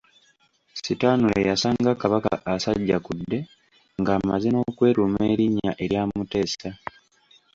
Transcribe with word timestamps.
Stanley 0.79 1.41
yasanga 1.49 1.91
Kabaka 2.01 2.33
asajjakudde 2.53 3.39
ng'amaze 3.99 4.47
n'okwetuuma 4.51 5.21
erinnya 5.33 5.71
erya 5.83 6.01
Mutesa. 6.11 6.69